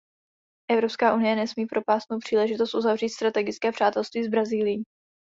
[0.71, 4.83] Evropská unie nesmí propásnout příležitost uzavřít strategické přátelství s Brazílií.